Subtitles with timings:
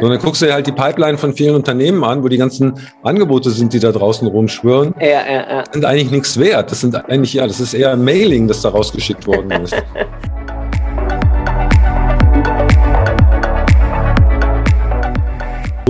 [0.00, 3.50] Sondern guckst du dir halt die Pipeline von vielen Unternehmen an, wo die ganzen Angebote
[3.50, 4.94] sind, die da draußen rumschwören.
[5.00, 5.64] Ja, ja, ja.
[5.72, 6.70] Sind eigentlich nichts wert.
[6.70, 9.74] Das sind eigentlich, ja, das ist eher ein Mailing, das da rausgeschickt worden ist.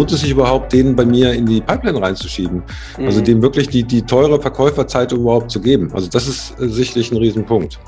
[0.06, 2.62] lohnt es sich überhaupt, den bei mir in die Pipeline reinzuschieben?
[2.62, 3.06] Also mhm.
[3.06, 5.90] Also dem wirklich die, die teure Verkäuferzeit überhaupt zu geben.
[5.92, 7.80] Also das ist äh, sicherlich ein Riesenpunkt.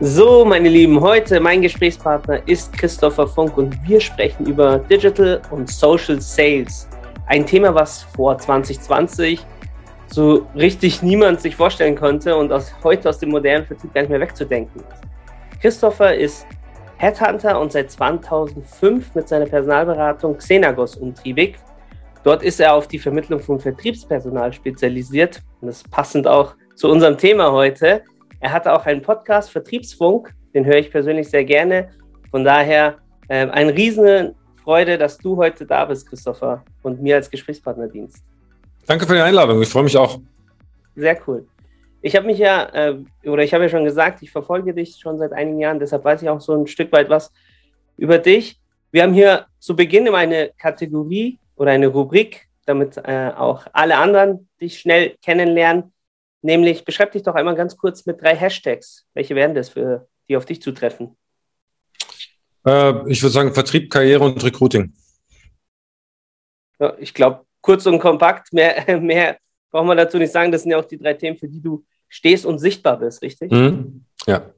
[0.00, 5.70] So, meine Lieben, heute mein Gesprächspartner ist Christopher Funk und wir sprechen über Digital und
[5.70, 6.86] Social Sales.
[7.26, 9.40] Ein Thema, was vor 2020
[10.08, 14.10] so richtig niemand sich vorstellen konnte und aus, heute aus dem modernen Vertrieb gar nicht
[14.10, 15.60] mehr wegzudenken ist.
[15.60, 16.46] Christopher ist
[16.98, 21.56] Headhunter und seit 2005 mit seiner Personalberatung Xenagos umtriebig.
[22.24, 26.90] Dort ist er auf die Vermittlung von Vertriebspersonal spezialisiert und das ist passend auch zu
[26.90, 28.02] unserem Thema heute.
[28.40, 31.90] Er hatte auch einen Podcast, Vertriebsfunk, den höre ich persönlich sehr gerne.
[32.30, 37.30] Von daher äh, eine riesen Freude, dass du heute da bist, Christopher, und mir als
[37.30, 38.24] Gesprächspartner dienst.
[38.86, 40.20] Danke für die Einladung, ich freue mich auch.
[40.94, 41.46] Sehr cool.
[42.02, 45.18] Ich habe mich ja, äh, oder ich habe ja schon gesagt, ich verfolge dich schon
[45.18, 47.32] seit einigen Jahren, deshalb weiß ich auch so ein Stück weit was
[47.96, 48.60] über dich.
[48.92, 53.96] Wir haben hier zu Beginn immer eine Kategorie oder eine Rubrik, damit äh, auch alle
[53.96, 55.92] anderen dich schnell kennenlernen.
[56.42, 59.06] Nämlich, beschreib dich doch einmal ganz kurz mit drei Hashtags.
[59.14, 61.16] Welche wären das für die auf dich zutreffen?
[62.64, 64.92] Äh, ich würde sagen Vertrieb, Karriere und Recruiting.
[66.78, 69.38] Ja, ich glaube, kurz und kompakt, mehr, mehr
[69.70, 70.52] braucht man dazu nicht sagen.
[70.52, 73.50] Das sind ja auch die drei Themen, für die du stehst und sichtbar bist, richtig?
[73.50, 74.04] Mhm.
[74.26, 74.50] Ja.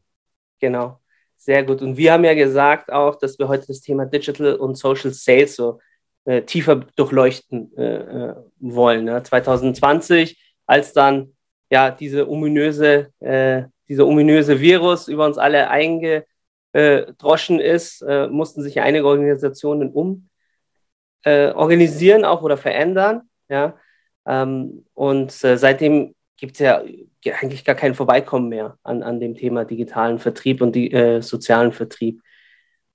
[0.60, 1.00] Genau.
[1.38, 1.80] Sehr gut.
[1.80, 5.56] Und wir haben ja gesagt auch, dass wir heute das Thema Digital und Social Sales
[5.56, 5.80] so
[6.26, 9.04] äh, tiefer durchleuchten äh, äh wollen.
[9.06, 9.22] Ne?
[9.22, 11.34] 2020, als dann
[11.70, 18.80] ja, diese ominöse, äh, dieser ominöse Virus über uns alle eingedroschen ist, äh, mussten sich
[18.80, 20.28] einige Organisationen um
[21.24, 23.22] äh, organisieren auch oder verändern.
[23.48, 23.76] Ja?
[24.26, 26.82] Ähm, und äh, seitdem gibt es ja
[27.40, 31.72] eigentlich gar kein Vorbeikommen mehr an, an dem Thema digitalen Vertrieb und die, äh, sozialen
[31.72, 32.20] Vertrieb.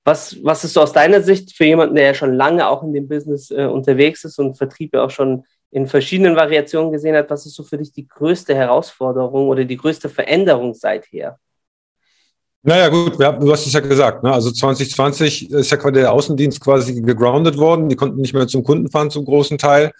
[0.06, 2.94] Was, was ist so aus deiner Sicht für jemanden, der ja schon lange auch in
[2.94, 7.29] dem Business äh, unterwegs ist und Vertrieb ja auch schon in verschiedenen Variationen gesehen hat,
[7.29, 11.40] was ist so für dich die größte Herausforderung oder die größte Veränderung seither?
[12.66, 14.24] Naja, gut, haben, du hast es ja gesagt.
[14.24, 14.31] Ne?
[14.31, 17.90] Also 2020 ist ja quasi der Außendienst quasi gegroundet worden.
[17.90, 19.91] Die konnten nicht mehr zum Kunden fahren zum großen Teil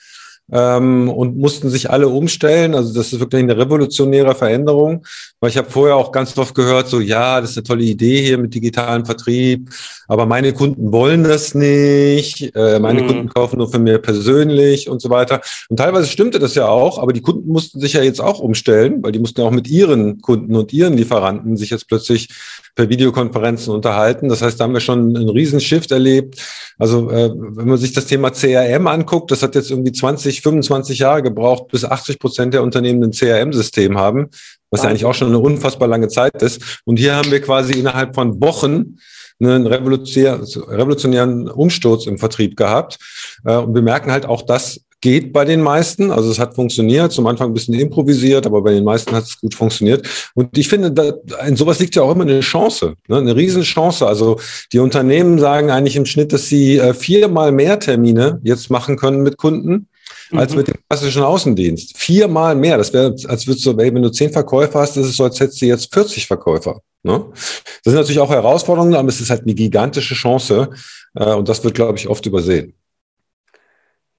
[0.52, 2.76] ähm, und mussten sich alle umstellen.
[2.76, 5.06] Also das ist wirklich eine revolutionäre Veränderung,
[5.40, 8.22] weil ich habe vorher auch ganz oft gehört, so ja, das ist eine tolle Idee
[8.22, 9.70] hier mit digitalem Vertrieb,
[10.08, 13.08] aber meine Kunden wollen das nicht, äh, meine mhm.
[13.08, 15.42] Kunden kaufen nur von mir persönlich und so weiter.
[15.70, 19.02] Und teilweise stimmte das ja auch, aber die Kunden mussten sich ja jetzt auch umstellen,
[19.02, 22.30] weil die mussten ja auch mit ihren Kunden und ihren Lieferanten sich jetzt plötzlich
[22.76, 24.30] per Videokonferenzen unterhalten.
[24.30, 26.42] Das heißt, da haben wir schon einen riesen Shift erlebt.
[26.80, 31.00] Also äh, wenn man sich das Thema CRM anguckt, das hat jetzt irgendwie 20, 25
[31.00, 34.30] Jahre gebraucht, bis 80 Prozent der Unternehmen ein CRM-System haben,
[34.70, 36.82] was ja eigentlich auch schon eine unfassbar lange Zeit ist.
[36.86, 38.98] Und hier haben wir quasi innerhalb von Wochen
[39.40, 42.98] einen revolutionären Umsturz im Vertrieb gehabt.
[43.46, 46.12] Äh, und wir merken halt auch, dass geht bei den meisten.
[46.12, 49.38] Also es hat funktioniert, zum Anfang ein bisschen improvisiert, aber bei den meisten hat es
[49.38, 50.08] gut funktioniert.
[50.34, 51.12] Und ich finde, da,
[51.46, 53.18] in sowas liegt ja auch immer eine Chance, ne?
[53.18, 54.08] eine Riesenchance.
[54.08, 54.40] Also
[54.72, 59.24] die Unternehmen sagen eigentlich im Schnitt, dass sie äh, viermal mehr Termine jetzt machen können
[59.24, 59.90] mit Kunden
[60.38, 60.58] als mhm.
[60.58, 61.98] mit dem klassischen Außendienst.
[61.98, 62.78] Viermal mehr.
[62.78, 65.62] Das wäre, als würdest du, wenn du zehn Verkäufer hast, ist es so, als hättest
[65.62, 66.82] du jetzt 40 Verkäufer.
[67.04, 67.26] Ne?
[67.34, 70.70] Das sind natürlich auch Herausforderungen, aber es ist halt eine gigantische Chance.
[71.16, 72.76] Äh, und das wird, glaube ich, oft übersehen.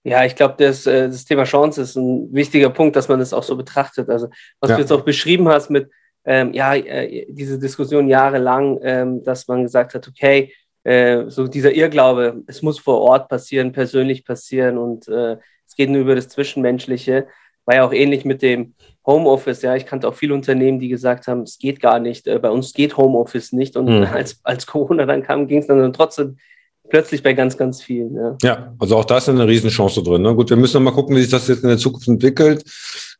[0.04, 3.32] Ja, ich glaube, das, äh, das Thema Chance ist ein wichtiger Punkt, dass man das
[3.32, 4.10] auch so betrachtet.
[4.10, 4.28] Also,
[4.60, 4.76] was ja.
[4.76, 5.90] du jetzt auch beschrieben hast mit,
[6.26, 10.52] ähm, ja, äh, diese Diskussion jahrelang, ähm, dass man gesagt hat, okay,
[10.84, 15.38] äh, so dieser Irrglaube, es muss vor Ort passieren, persönlich passieren und äh,
[15.74, 17.26] es geht nur über das Zwischenmenschliche.
[17.64, 18.74] War ja auch ähnlich mit dem
[19.04, 19.62] Homeoffice.
[19.62, 22.28] Ja, ich kannte auch viele Unternehmen, die gesagt haben, es geht gar nicht.
[22.28, 23.76] Äh, bei uns geht Homeoffice nicht.
[23.76, 24.04] Und mhm.
[24.04, 26.36] als, als Corona dann kam, ging es dann trotzdem
[26.88, 28.14] plötzlich bei ganz, ganz vielen.
[28.14, 30.22] Ja, ja also auch da ist eine Riesenchance drin.
[30.22, 30.32] Ne?
[30.36, 32.62] Gut, wir müssen noch mal gucken, wie sich das jetzt in der Zukunft entwickelt.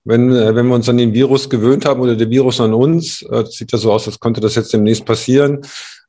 [0.04, 3.22] Wenn, äh, wenn wir uns an den Virus gewöhnt haben oder der Virus an uns,
[3.22, 5.62] äh, sieht ja so aus, als könnte das jetzt demnächst passieren.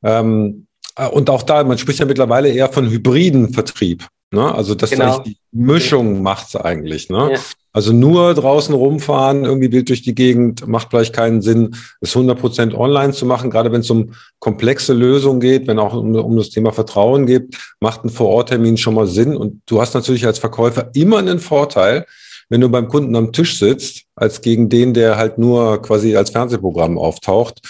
[0.04, 4.06] Ähm, äh, und auch da, man spricht ja mittlerweile eher von hybriden Vertrieb.
[4.32, 4.54] Ne?
[4.54, 5.20] Also das genau.
[5.20, 7.08] die Mischung macht es eigentlich.
[7.08, 7.32] Ne?
[7.32, 7.38] Ja.
[7.72, 12.74] Also nur draußen rumfahren, irgendwie wild durch die Gegend, macht vielleicht keinen Sinn, es 100%
[12.74, 13.50] online zu machen.
[13.50, 17.56] Gerade wenn es um komplexe Lösungen geht, wenn auch um, um das Thema Vertrauen geht,
[17.80, 19.36] macht ein Vororttermin schon mal Sinn.
[19.36, 22.06] Und du hast natürlich als Verkäufer immer einen Vorteil,
[22.48, 26.30] wenn du beim Kunden am Tisch sitzt, als gegen den, der halt nur quasi als
[26.30, 27.60] Fernsehprogramm auftaucht.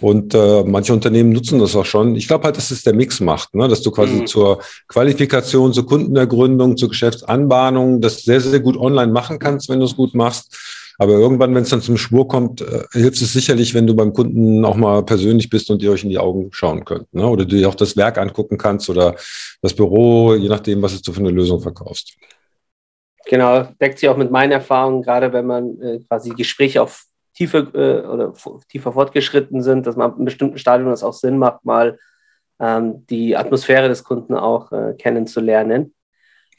[0.00, 2.16] Und äh, manche Unternehmen nutzen das auch schon.
[2.16, 3.66] Ich glaube halt, dass es der Mix macht, ne?
[3.66, 4.26] dass du quasi mhm.
[4.26, 9.86] zur Qualifikation, zur Kundenergründung, zur Geschäftsanbahnung das sehr, sehr gut online machen kannst, wenn du
[9.86, 10.54] es gut machst.
[10.98, 14.12] Aber irgendwann, wenn es dann zum Schwur kommt, äh, hilft es sicherlich, wenn du beim
[14.12, 17.12] Kunden auch mal persönlich bist und ihr euch in die Augen schauen könnt.
[17.12, 17.26] Ne?
[17.26, 19.16] Oder du dir auch das Werk angucken kannst oder
[19.62, 22.16] das Büro, je nachdem, was du für eine Lösung verkaufst.
[23.28, 27.74] Genau, deckt sich auch mit meinen Erfahrungen, gerade wenn man äh, quasi Gespräche auf tiefer
[27.74, 28.32] äh, oder
[28.68, 31.98] tiefer fortgeschritten sind, dass man in bestimmten Stadien das auch Sinn macht, mal
[32.60, 35.92] ähm, die Atmosphäre des Kunden auch äh, kennenzulernen.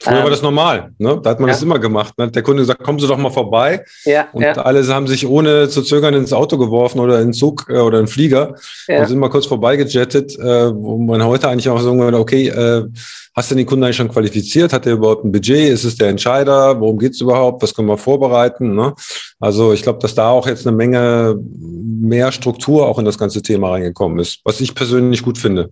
[0.00, 1.18] Früher ähm, war das normal, ne?
[1.20, 1.54] Da hat man ja.
[1.54, 2.16] das immer gemacht.
[2.18, 2.30] Ne?
[2.30, 3.84] Der Kunde gesagt, kommen Sie doch mal vorbei.
[4.04, 4.52] Ja, und ja.
[4.52, 7.98] alle haben sich ohne zu zögern ins Auto geworfen oder in den Zug äh, oder
[7.98, 8.54] in den Flieger
[8.86, 9.00] ja.
[9.00, 12.84] und sind mal kurz vorbeigejettet, äh, wo man heute eigentlich auch sagen würde, okay, äh,
[13.34, 14.72] hast du den Kunden eigentlich schon qualifiziert?
[14.72, 15.68] Hat er überhaupt ein Budget?
[15.68, 16.78] Ist es der Entscheider?
[16.80, 17.62] Worum geht's überhaupt?
[17.64, 18.76] Was können wir vorbereiten?
[18.76, 18.94] Ne?
[19.40, 23.42] Also ich glaube, dass da auch jetzt eine Menge mehr Struktur auch in das ganze
[23.42, 25.70] Thema reingekommen ist, was ich persönlich gut finde.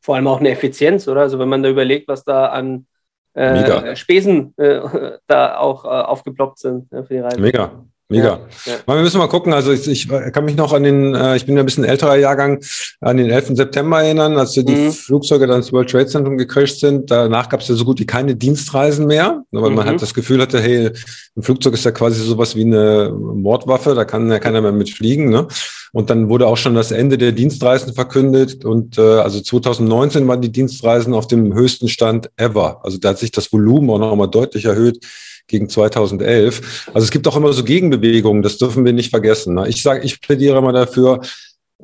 [0.00, 1.20] Vor allem auch eine Effizienz, oder?
[1.20, 2.86] Also wenn man da überlegt, was da an
[3.34, 4.80] äh, Spesen äh,
[5.26, 7.40] da auch äh, aufgeploppt sind für die Reise.
[7.40, 7.84] Mega.
[8.12, 8.40] Mega.
[8.66, 8.94] Ja, ja.
[8.94, 9.52] Wir müssen mal gucken.
[9.52, 12.16] Also ich, ich, kann mich noch an den, äh, ich bin ja ein bisschen älterer
[12.16, 12.62] Jahrgang,
[13.00, 13.56] an den 11.
[13.56, 14.92] September erinnern, als die mhm.
[14.92, 17.10] Flugzeuge dann ins World Trade Center gecrashed sind.
[17.10, 19.76] Danach gab es ja so gut wie keine Dienstreisen mehr, weil mhm.
[19.76, 20.90] man halt das Gefühl hatte, hey,
[21.36, 24.90] ein Flugzeug ist ja quasi sowas wie eine Mordwaffe, da kann ja keiner mehr mit
[24.90, 25.30] fliegen.
[25.30, 25.48] Ne?
[25.92, 28.64] Und dann wurde auch schon das Ende der Dienstreisen verkündet.
[28.64, 32.80] Und äh, also 2019 waren die Dienstreisen auf dem höchsten Stand ever.
[32.82, 35.04] Also da hat sich das Volumen auch noch mal deutlich erhöht
[35.46, 36.90] gegen 2011.
[36.94, 39.54] Also es gibt auch immer so Gegenbewegungen, das dürfen wir nicht vergessen.
[39.54, 39.68] Ne?
[39.68, 41.20] Ich sage, ich plädiere immer dafür,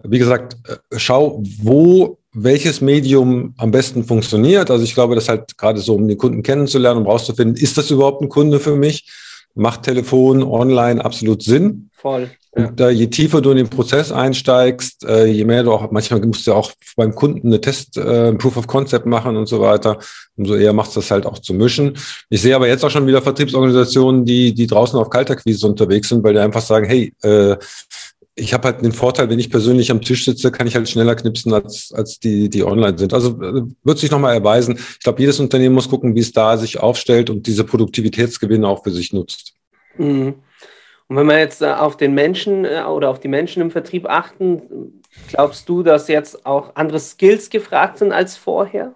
[0.05, 4.71] wie gesagt, äh, schau, wo welches Medium am besten funktioniert.
[4.71, 7.91] Also ich glaube, das halt gerade so, um den Kunden kennenzulernen, um rauszufinden, ist das
[7.91, 9.11] überhaupt ein Kunde für mich?
[9.55, 11.91] Macht Telefon, online absolut Sinn?
[11.93, 12.31] Voll.
[12.59, 16.21] Und äh, je tiefer du in den Prozess einsteigst, äh, je mehr du auch, manchmal
[16.21, 19.61] musst du ja auch beim Kunden eine Test, äh, Proof of Concept machen und so
[19.61, 19.99] weiter,
[20.37, 21.97] umso eher macht es das halt auch zu mischen.
[22.31, 26.25] Ich sehe aber jetzt auch schon wieder Vertriebsorganisationen, die, die draußen auf Kalterquise unterwegs sind,
[26.25, 27.57] weil die einfach sagen, hey, äh,
[28.35, 31.15] ich habe halt den Vorteil, wenn ich persönlich am Tisch sitze, kann ich halt schneller
[31.15, 33.13] knipsen, als, als die, die online sind.
[33.13, 34.77] Also äh, wird sich nochmal erweisen.
[34.77, 38.83] Ich glaube, jedes Unternehmen muss gucken, wie es da sich aufstellt und diese Produktivitätsgewinne auch
[38.83, 39.55] für sich nutzt.
[39.97, 40.35] Mhm.
[41.09, 44.07] Und wenn wir jetzt äh, auf den Menschen äh, oder auf die Menschen im Vertrieb
[44.09, 48.95] achten, glaubst du, dass jetzt auch andere Skills gefragt sind als vorher?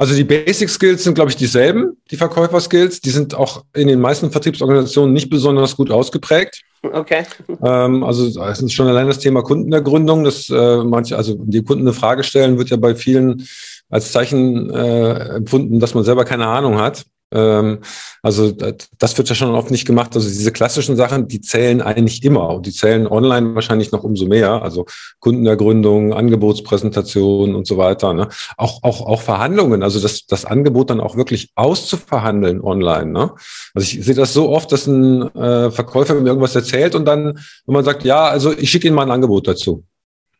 [0.00, 3.00] Also die Basic Skills sind, glaube ich, dieselben, die Verkäufer-Skills.
[3.00, 6.62] Die sind auch in den meisten Vertriebsorganisationen nicht besonders gut ausgeprägt.
[6.82, 7.24] Okay.
[7.64, 11.82] Ähm, also es ist schon allein das Thema Kundenergründung, dass äh, manche, also die Kunden
[11.82, 13.48] eine Frage stellen, wird ja bei vielen
[13.90, 17.04] als Zeichen äh, empfunden, dass man selber keine Ahnung hat.
[17.30, 17.80] Ähm,
[18.22, 20.14] also das wird ja schon oft nicht gemacht.
[20.14, 24.26] Also diese klassischen Sachen, die zählen eigentlich immer und die zählen online wahrscheinlich noch umso
[24.26, 24.62] mehr.
[24.62, 24.86] Also
[25.20, 28.14] Kundenergründung, Angebotspräsentation und so weiter.
[28.14, 28.28] Ne?
[28.56, 33.12] Auch, auch, auch Verhandlungen, also das, das Angebot dann auch wirklich auszuverhandeln online.
[33.12, 33.32] Ne?
[33.74, 37.38] Also ich sehe das so oft, dass ein äh, Verkäufer mir irgendwas erzählt und dann,
[37.66, 39.84] wenn man sagt, ja, also ich schicke Ihnen mal ein Angebot dazu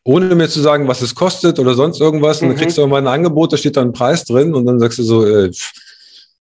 [0.05, 2.41] ohne mir zu sagen, was es kostet oder sonst irgendwas.
[2.41, 2.61] Und dann mhm.
[2.61, 5.03] kriegst du irgendwann ein Angebot, da steht da ein Preis drin und dann sagst du
[5.03, 5.51] so, äh,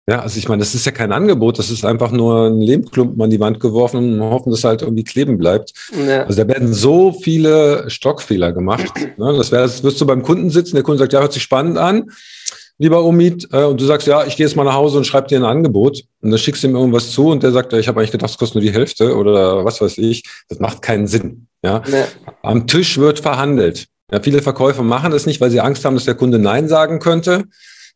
[0.10, 3.22] ja, also ich meine, das ist ja kein Angebot, das ist einfach nur ein Lehmklumpen
[3.22, 5.74] an die Wand geworfen und hoffen, dass halt irgendwie kleben bleibt.
[6.08, 6.26] Ja.
[6.26, 8.92] Also da werden so viele Stockfehler gemacht.
[9.18, 9.34] Ne?
[9.38, 11.78] Das wäre, das wirst du beim Kunden sitzen, der Kunde sagt, ja, hört sich spannend
[11.78, 12.12] an,
[12.80, 15.30] lieber Omid, äh, und du sagst, ja, ich gehe jetzt mal nach Hause und schreib
[15.30, 17.88] dir ein Angebot und dann schickst du ihm irgendwas zu und der sagt, ja, ich
[17.88, 20.24] habe eigentlich gedacht, es kostet nur die Hälfte oder was weiß ich.
[20.50, 21.48] Das macht keinen Sinn.
[21.64, 21.82] Ja?
[21.90, 22.06] ja.
[22.42, 23.88] Am Tisch wird verhandelt.
[24.12, 27.00] Ja, viele Verkäufer machen das nicht, weil sie Angst haben, dass der Kunde Nein sagen
[27.00, 27.46] könnte.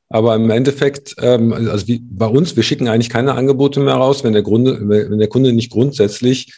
[0.10, 4.24] Aber im Endeffekt, ähm, also wie bei uns, wir schicken eigentlich keine Angebote mehr raus,
[4.24, 6.54] wenn der, Grunde, wenn der Kunde nicht grundsätzlich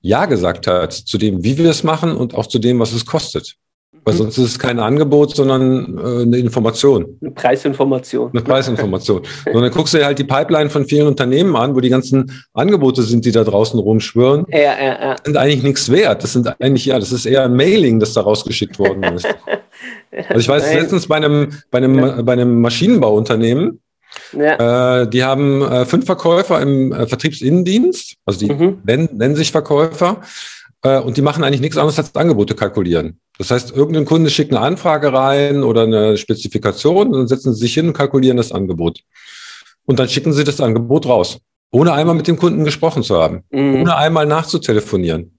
[0.00, 3.06] Ja gesagt hat zu dem, wie wir es machen und auch zu dem, was es
[3.06, 3.56] kostet.
[4.04, 4.18] Weil mhm.
[4.18, 7.18] sonst ist es kein Angebot, sondern äh, eine Information.
[7.20, 8.30] Eine Preisinformation.
[8.32, 9.22] Eine Preisinformation.
[9.52, 12.44] und dann guckst du dir halt die Pipeline von vielen Unternehmen an, wo die ganzen
[12.52, 14.44] Angebote sind, die da draußen rumschwören.
[14.48, 15.16] Ja, ja, ja.
[15.24, 16.22] Sind eigentlich nichts wert.
[16.24, 19.26] Das sind eigentlich, ja, das ist eher ein Mailing, das da rausgeschickt worden ist.
[20.12, 22.22] also ich weiß letztens bei einem, bei einem, ja.
[22.22, 23.80] bei einem Maschinenbauunternehmen,
[24.32, 25.02] ja.
[25.02, 28.78] Äh, die haben äh, fünf Verkäufer im äh, Vertriebsinnendienst, also die mhm.
[28.84, 30.20] nennen, nennen sich Verkäufer
[30.82, 33.18] äh, und die machen eigentlich nichts anderes als Angebote kalkulieren.
[33.38, 37.60] Das heißt, irgendein Kunde schickt eine Anfrage rein oder eine Spezifikation und dann setzen sie
[37.60, 39.00] sich hin und kalkulieren das Angebot.
[39.84, 41.38] Und dann schicken sie das Angebot raus,
[41.72, 43.82] ohne einmal mit dem Kunden gesprochen zu haben, mhm.
[43.82, 45.31] ohne einmal nachzutelefonieren.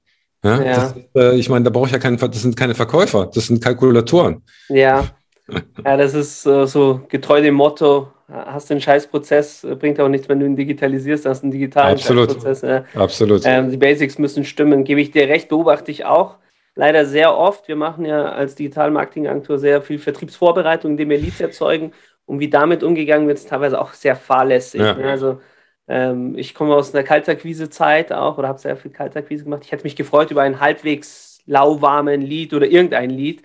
[0.44, 0.94] Ja, ja.
[1.14, 3.64] Das, äh, ich meine, da brauche ich ja keinen, das sind keine Verkäufer, das sind
[3.64, 4.42] Kalkulatoren.
[4.70, 5.06] Ja,
[5.86, 10.28] ja das ist äh, so getreu dem Motto, hast einen Scheißprozess, äh, bringt auch nichts,
[10.28, 12.32] wenn du ihn digitalisierst, hast einen digitalen Absolut.
[12.32, 12.64] Scheißprozess.
[12.64, 12.84] Äh.
[12.96, 13.42] Absolut.
[13.46, 16.36] Ähm, die Basics müssen stimmen, gebe ich dir recht, beobachte ich auch.
[16.76, 17.68] Leider sehr oft.
[17.68, 21.94] Wir machen ja als Digital-Marketing-Agentur sehr viel Vertriebsvorbereitung, indem wir Leads erzeugen.
[22.26, 24.82] Und wie damit umgegangen wird, ist teilweise auch sehr fahrlässig.
[24.82, 24.96] Ja.
[24.96, 25.10] Ne?
[25.10, 25.40] Also
[25.88, 29.64] ähm, ich komme aus einer Kaltakquise-Zeit auch oder habe sehr viel Kaltakquise gemacht.
[29.66, 33.44] Ich hätte mich gefreut über einen halbwegs lauwarmen Lied oder irgendein Lied.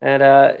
[0.00, 0.56] Äh, da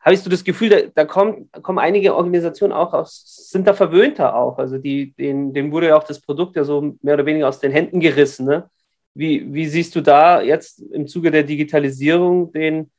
[0.00, 3.74] habe ich so das Gefühl, da, da kommt, kommen einige Organisationen auch aus, sind da
[3.74, 4.58] verwöhnter auch.
[4.58, 7.60] Also die, denen, denen wurde ja auch das Produkt ja so mehr oder weniger aus
[7.60, 8.46] den Händen gerissen.
[8.46, 8.70] Ne?
[9.14, 12.90] Wie, wie siehst du da jetzt im Zuge der Digitalisierung den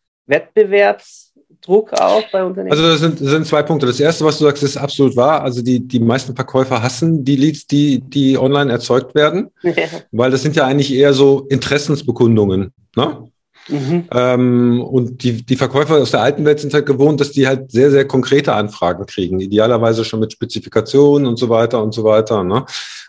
[1.65, 2.71] Wettbewerbsdruck auch bei Unternehmen?
[2.71, 3.85] Also das sind, das sind zwei Punkte.
[3.85, 5.41] Das erste, was du sagst, ist absolut wahr.
[5.41, 9.73] Also die, die meisten Verkäufer hassen die Leads, die, die online erzeugt werden, ja.
[10.11, 12.73] weil das sind ja eigentlich eher so Interessensbekundungen.
[12.95, 13.29] Ne?
[13.67, 14.05] Mhm.
[14.11, 17.71] Ähm, und die, die Verkäufer aus der alten Welt sind halt gewohnt, dass die halt
[17.71, 22.43] sehr, sehr konkrete Anfragen kriegen, idealerweise schon mit Spezifikationen und so weiter und so weiter.
[22.43, 22.65] Ne?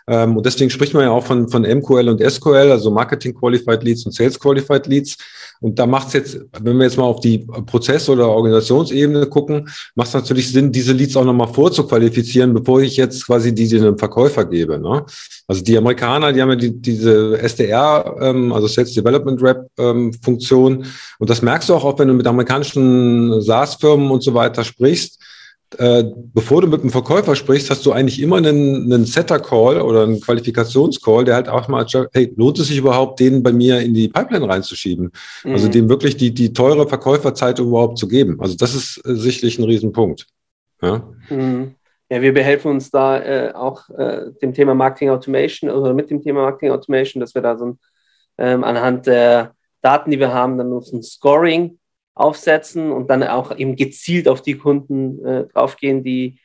[0.09, 3.83] Ähm, und deswegen spricht man ja auch von, von MQL und SQL, also Marketing Qualified
[3.83, 5.17] Leads und Sales Qualified Leads.
[5.59, 9.67] Und da macht es jetzt, wenn wir jetzt mal auf die Prozess- oder Organisationsebene gucken,
[9.95, 13.97] macht es natürlich Sinn, diese Leads auch nochmal vorzuqualifizieren, bevor ich jetzt quasi die einem
[13.97, 14.79] Verkäufer gebe.
[14.79, 15.03] Ne?
[15.47, 20.13] Also die Amerikaner, die haben ja die, diese SDR, ähm, also Sales Development Rep ähm,
[20.13, 20.85] Funktion.
[21.19, 25.19] Und das merkst du auch, auch wenn du mit amerikanischen SaaS-Firmen und so weiter sprichst
[25.77, 30.03] äh, bevor du mit dem Verkäufer sprichst, hast du eigentlich immer einen, einen Setter-Call oder
[30.03, 33.93] einen Qualifikationscall, der halt auch mal, hey, lohnt es sich überhaupt, den bei mir in
[33.93, 35.11] die Pipeline reinzuschieben?
[35.11, 35.53] Also mhm.
[35.53, 38.39] Also dem wirklich die, die teure Verkäuferzeit überhaupt zu geben.
[38.39, 40.27] Also das ist äh, sicherlich ein Riesenpunkt.
[40.81, 41.75] Ja, mhm.
[42.09, 46.21] ja wir behelfen uns da äh, auch äh, dem Thema Marketing Automation oder mit dem
[46.21, 47.79] Thema Marketing Automation, dass wir da so ein,
[48.37, 51.76] ähm, anhand der Daten, die wir haben, dann uns ein Scoring
[52.19, 56.39] aufsetzen und dann auch eben gezielt auf die Kunden äh, draufgehen, die,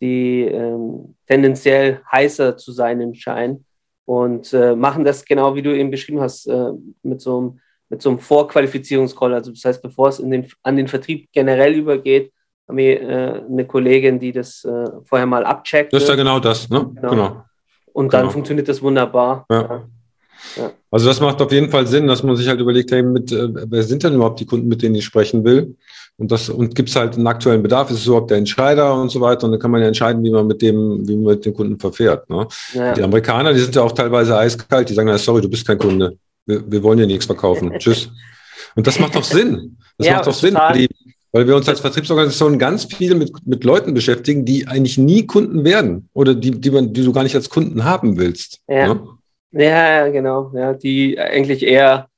[0.00, 3.64] die ähm, tendenziell heißer zu sein scheinen
[4.04, 6.70] und äh, machen das genau wie du eben beschrieben hast, äh,
[7.02, 9.34] mit so einem mit so einem Vorqualifizierungscall.
[9.34, 12.32] Also das heißt, bevor es in den, an den Vertrieb generell übergeht,
[12.68, 15.92] haben wir äh, eine Kollegin, die das äh, vorher mal abcheckt.
[15.92, 16.90] Das ist ja genau das, ne?
[16.94, 17.10] Genau.
[17.10, 17.44] genau.
[17.92, 18.32] Und dann genau.
[18.32, 19.46] funktioniert das wunderbar.
[19.50, 19.86] Ja.
[20.56, 20.72] Ja.
[20.90, 23.48] Also das macht auf jeden Fall Sinn, dass man sich halt überlegt, hey, mit, äh,
[23.52, 25.76] wer sind denn überhaupt die Kunden, mit denen ich sprechen will?
[26.18, 29.10] Und das und gibt es halt einen aktuellen Bedarf, ist es überhaupt der Entscheider und
[29.10, 29.44] so weiter.
[29.44, 31.78] Und dann kann man ja entscheiden, wie man mit dem, wie man mit dem Kunden
[31.78, 32.30] verfährt.
[32.30, 32.46] Ne?
[32.72, 32.94] Ja.
[32.94, 35.78] Die Amerikaner, die sind ja auch teilweise eiskalt, die sagen, ja, sorry, du bist kein
[35.78, 36.16] Kunde.
[36.46, 37.72] Wir, wir wollen dir nichts verkaufen.
[37.78, 38.08] Tschüss.
[38.76, 39.76] Und das macht doch Sinn.
[39.98, 40.88] Das ja, macht doch Sinn, weil, die,
[41.32, 45.64] weil, wir uns als Vertriebsorganisation ganz viel mit, mit Leuten beschäftigen, die eigentlich nie Kunden
[45.64, 48.60] werden oder die, die, man, die du gar nicht als Kunden haben willst.
[48.68, 48.94] Ja.
[48.94, 49.00] Ne?
[49.52, 50.52] Ja, genau.
[50.54, 52.08] Ja, die eigentlich eher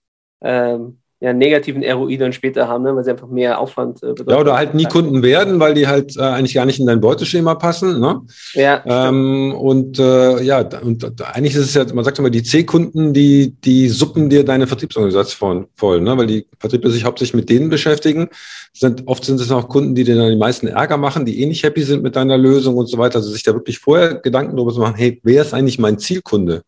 [0.41, 4.31] ähm, ja, negativen ROI dann später haben, ne, weil sie einfach mehr Aufwand äh, bedeuten.
[4.31, 7.01] Ja, oder halt nie Kunden werden, weil die halt äh, eigentlich gar nicht in dein
[7.01, 7.99] Beuteschema passen.
[7.99, 8.21] Ne?
[8.53, 8.85] Ja.
[8.87, 11.05] Ähm, und äh, ja, und
[11.35, 15.67] eigentlich ist es ja, man sagt immer, die C-Kunden, die, die suppen dir deine Vertriebsorganisation
[15.75, 16.17] voll, ne?
[16.17, 18.29] weil die Vertriebler sich hauptsächlich mit denen beschäftigen.
[18.73, 21.47] Sind, oft sind es auch Kunden, die dir dann die meisten Ärger machen, die eh
[21.47, 23.17] nicht happy sind mit deiner Lösung und so weiter.
[23.17, 26.63] Also sich da wirklich vorher Gedanken darüber zu machen, hey, wer ist eigentlich mein Zielkunde?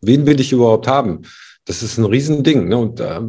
[0.00, 1.22] Wen will ich überhaupt haben?
[1.66, 2.68] Das ist ein Riesending.
[2.68, 2.76] Ne?
[2.76, 3.20] Und äh,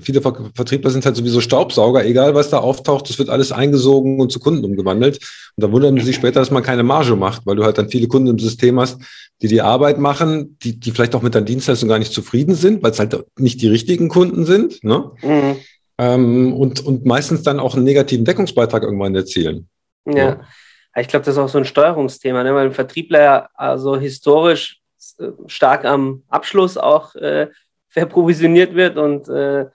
[0.00, 4.30] viele Vertriebler sind halt sowieso Staubsauger, egal was da auftaucht, das wird alles eingesogen und
[4.30, 5.16] zu Kunden umgewandelt.
[5.56, 7.88] Und da wundern sie sich später, dass man keine Marge macht, weil du halt dann
[7.88, 9.00] viele Kunden im System hast,
[9.40, 12.82] die die Arbeit machen, die, die vielleicht auch mit deiner Dienstleistung gar nicht zufrieden sind,
[12.82, 14.84] weil es halt nicht die richtigen Kunden sind.
[14.84, 15.10] Ne?
[15.22, 15.56] Mhm.
[15.98, 19.68] Ähm, und, und meistens dann auch einen negativen Deckungsbeitrag irgendwann erzielen.
[20.06, 20.14] Ja.
[20.14, 20.40] ja.
[20.96, 22.54] Ich glaube, das ist auch so ein Steuerungsthema, ne?
[22.54, 24.77] weil ein Vertriebler ja also historisch
[25.46, 27.48] stark am Abschluss auch äh,
[27.88, 29.66] verprovisioniert wird und äh,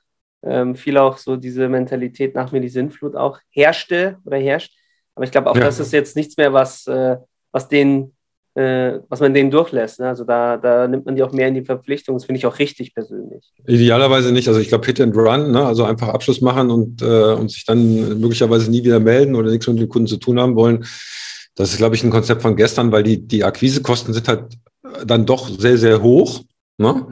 [0.43, 4.73] ähm, viel auch so diese Mentalität nach mir die Sinnflut auch herrschte oder herrscht.
[5.15, 5.63] Aber ich glaube, auch ja.
[5.63, 7.17] das ist jetzt nichts mehr, was, äh,
[7.51, 8.13] was den
[8.55, 9.99] äh, was man denen durchlässt.
[9.99, 10.07] Ne?
[10.07, 12.15] Also da, da nimmt man die auch mehr in die Verpflichtung.
[12.15, 13.51] Das finde ich auch richtig persönlich.
[13.65, 14.47] Idealerweise nicht.
[14.47, 15.65] Also ich glaube Hit and Run, ne?
[15.65, 19.67] also einfach Abschluss machen und, äh, und sich dann möglicherweise nie wieder melden oder nichts
[19.67, 20.85] mit den Kunden zu tun haben wollen.
[21.55, 24.45] Das ist, glaube ich, ein Konzept von gestern, weil die, die Akquisekosten sind halt
[25.05, 26.41] dann doch sehr, sehr hoch.
[26.77, 27.07] Ne?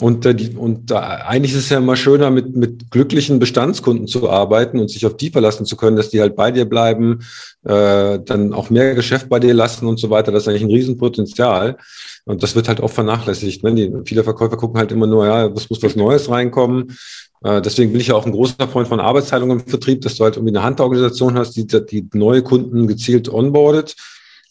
[0.00, 4.06] Und, äh, die, und äh, eigentlich ist es ja immer schöner, mit, mit glücklichen Bestandskunden
[4.06, 7.20] zu arbeiten und sich auf die verlassen zu können, dass die halt bei dir bleiben,
[7.64, 10.32] äh, dann auch mehr Geschäft bei dir lassen und so weiter.
[10.32, 11.76] Das ist eigentlich ein Riesenpotenzial.
[12.24, 13.64] Und das wird halt oft vernachlässigt.
[13.64, 13.74] Ne?
[13.74, 16.96] Die, viele Verkäufer gucken halt immer nur, ja, es muss was Neues reinkommen.
[17.44, 20.24] Äh, deswegen bin ich ja auch ein großer Freund von Arbeitsteilung im Vertrieb, dass du
[20.24, 23.94] halt irgendwie eine Handorganisation hast, die, die neue Kunden gezielt onboardet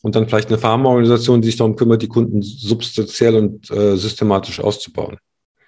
[0.01, 4.59] und dann vielleicht eine Pharmaorganisation, die sich darum kümmert, die Kunden substanziell und äh, systematisch
[4.59, 5.17] auszubauen.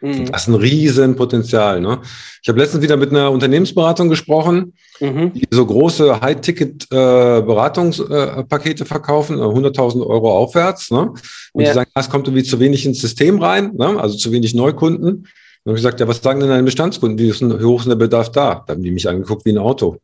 [0.04, 0.26] Mhm.
[0.26, 1.80] Das ist ein Riesenpotenzial.
[1.80, 2.02] Ne?
[2.42, 5.32] Ich habe letztens wieder mit einer Unternehmensberatung gesprochen, mhm.
[5.34, 10.92] die so große High-Ticket-Beratungspakete äh, verkaufen, 100.000 äh, Euro aufwärts.
[10.92, 11.14] Ne?
[11.54, 11.70] Und ja.
[11.70, 13.98] die sagen, es kommt irgendwie zu wenig ins System rein, ne?
[13.98, 15.10] also zu wenig Neukunden.
[15.10, 15.30] Und
[15.66, 17.18] habe ich gesagt, ja, was sagen denn deine Bestandskunden?
[17.18, 18.66] Wie, ist denn, wie hoch ist der Bedarf da?
[18.68, 20.00] Da haben die mich angeguckt wie ein Auto.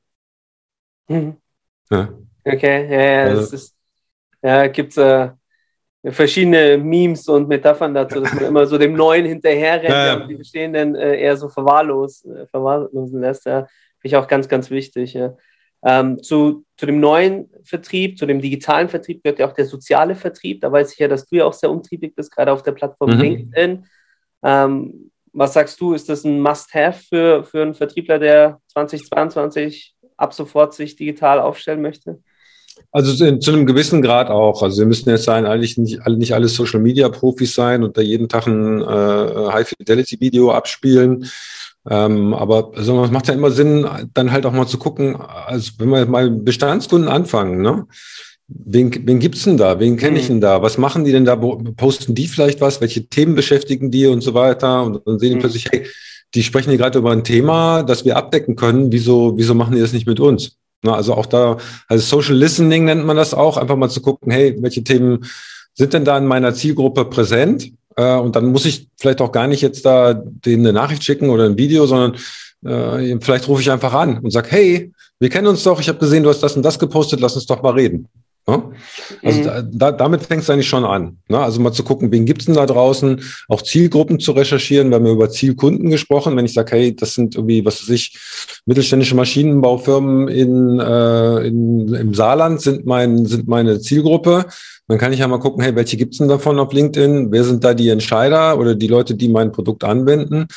[1.10, 1.36] Mhm.
[1.92, 2.08] Ja.
[2.46, 3.76] Okay, ja, ja, also, das ist,
[4.42, 5.30] ja, gibt es äh,
[6.06, 10.14] verschiedene Memes und Metaphern dazu, dass man immer so dem Neuen hinterherrennt ja, ja.
[10.16, 13.46] und die Bestehenden äh, eher so verwahrlos, äh, verwahrlosen lässt.
[13.46, 13.62] Ja.
[13.62, 13.70] Finde
[14.04, 15.14] ich auch ganz, ganz wichtig.
[15.14, 15.36] Ja.
[15.84, 20.16] Ähm, zu, zu dem neuen Vertrieb, zu dem digitalen Vertrieb gehört ja auch der soziale
[20.16, 20.62] Vertrieb.
[20.62, 23.12] Da weiß ich ja, dass du ja auch sehr umtriebig bist, gerade auf der Plattform
[23.12, 23.22] mhm.
[23.22, 23.86] LinkedIn.
[24.44, 30.34] Ähm, was sagst du, ist das ein Must-Have für, für einen Vertriebler, der 2022 ab
[30.34, 32.22] sofort sich digital aufstellen möchte?
[32.92, 34.64] Also zu einem gewissen Grad auch.
[34.64, 38.02] Also wir müssen jetzt sein, eigentlich nicht, nicht alle Social Media Profis sein und da
[38.02, 41.26] jeden Tag ein äh, High Fidelity Video abspielen.
[41.90, 45.72] Ähm, aber also, es macht ja immer Sinn, dann halt auch mal zu gucken, also
[45.78, 47.88] wenn wir mal Bestandskunden anfangen, ne?
[48.48, 49.80] Wen, wen gibt's denn da?
[49.80, 50.34] Wen kenne ich mhm.
[50.34, 50.62] denn da?
[50.64, 51.36] Was machen die denn da?
[51.36, 52.82] Posten die vielleicht was?
[52.82, 54.84] Welche Themen beschäftigen die und so weiter?
[54.84, 55.40] Und dann sehen die mhm.
[55.40, 55.86] plötzlich, hey,
[56.34, 58.92] die sprechen hier gerade über ein Thema, das wir abdecken können.
[58.92, 60.59] Wieso, wieso machen die das nicht mit uns?
[60.82, 61.58] Na, also auch da,
[61.88, 65.26] also Social Listening nennt man das auch, einfach mal zu gucken, hey, welche Themen
[65.74, 67.72] sind denn da in meiner Zielgruppe präsent?
[67.96, 71.30] Äh, und dann muss ich vielleicht auch gar nicht jetzt da denen eine Nachricht schicken
[71.30, 72.16] oder ein Video, sondern
[72.66, 76.00] äh, vielleicht rufe ich einfach an und sage, hey, wir kennen uns doch, ich habe
[76.00, 78.08] gesehen, du hast das und das gepostet, lass uns doch mal reden.
[78.48, 78.72] Ne?
[79.24, 79.70] Also mhm.
[79.72, 81.18] da, damit fängt es eigentlich schon an.
[81.28, 81.40] Ne?
[81.40, 84.90] Also mal zu gucken, wen gibt es denn da draußen, auch Zielgruppen zu recherchieren.
[84.90, 86.36] Wir haben ja über Zielkunden gesprochen.
[86.36, 88.18] Wenn ich sage, hey, das sind irgendwie, was weiß ich,
[88.66, 94.46] mittelständische Maschinenbaufirmen in, äh, in, im Saarland sind, mein, sind meine Zielgruppe.
[94.90, 97.32] Dann kann ich ja mal gucken, hey, welche gibt es denn davon auf LinkedIn?
[97.32, 100.48] Wer sind da die Entscheider oder die Leute, die mein Produkt anwenden?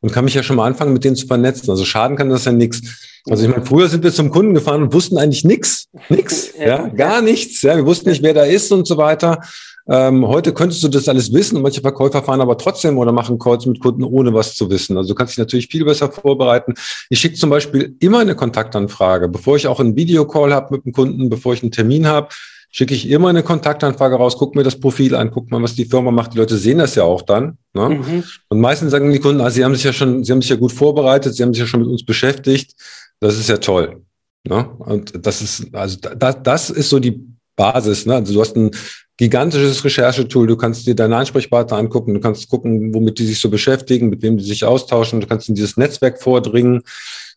[0.00, 1.70] Und kann mich ja schon mal anfangen, mit denen zu vernetzen.
[1.70, 2.80] Also schaden kann das ja nichts.
[3.28, 6.88] Also ich meine, früher sind wir zum Kunden gefahren und wussten eigentlich nichts, nichts, ja,
[6.88, 7.62] gar nichts.
[7.62, 9.40] Ja, wir wussten nicht, wer da ist und so weiter.
[9.86, 13.38] Ähm, heute könntest du das alles wissen und manche Verkäufer fahren aber trotzdem oder machen
[13.38, 14.96] Calls mit Kunden, ohne was zu wissen.
[14.96, 16.74] Also du kannst dich natürlich viel besser vorbereiten.
[17.10, 20.92] Ich schicke zum Beispiel immer eine Kontaktanfrage, bevor ich auch einen Videocall habe mit dem
[20.92, 22.28] Kunden, bevor ich einen Termin habe,
[22.72, 25.84] schicke ich immer eine Kontaktanfrage raus, guck mir das Profil an, guck mal, was die
[25.84, 26.32] Firma macht.
[26.32, 27.58] Die Leute sehen das ja auch dann.
[27.74, 27.90] Ne?
[27.90, 28.24] Mhm.
[28.48, 30.56] Und meistens sagen die Kunden, also sie haben sich ja schon, sie haben sich ja
[30.56, 32.72] gut vorbereitet, sie haben sich ja schon mit uns beschäftigt.
[33.20, 34.02] Das ist ja toll.
[34.48, 34.68] Ne?
[34.78, 37.22] Und das ist, also das, das ist so die
[37.56, 38.06] Basis.
[38.06, 38.14] Ne?
[38.14, 38.70] Also du hast ein
[39.18, 43.50] gigantisches Recherchetool, du kannst dir deine Ansprechpartner angucken, du kannst gucken, womit die sich so
[43.50, 46.82] beschäftigen, mit wem die sich austauschen, du kannst in dieses Netzwerk vordringen.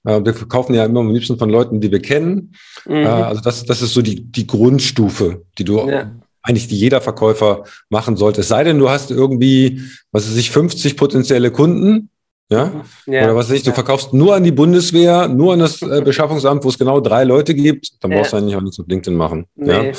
[0.06, 2.54] Äh, wir kaufen ja immer am liebsten von Leuten, die wir kennen.
[2.86, 2.96] Mhm.
[2.96, 6.12] Äh, also das, das ist so die, die Grundstufe, die du ja.
[6.44, 8.42] eigentlich die jeder Verkäufer machen sollte.
[8.42, 12.10] Es sei denn, du hast irgendwie, was weiß ich, 50 potenzielle Kunden
[12.50, 12.84] ja?
[13.08, 13.24] ja?
[13.24, 13.74] Oder was weiß ich, du ja.
[13.74, 17.56] verkaufst nur an die Bundeswehr, nur an das äh, Beschaffungsamt, wo es genau drei Leute
[17.56, 19.46] gibt, dann brauchst du eigentlich auch nichts mit LinkedIn machen.
[19.56, 19.94] Nee.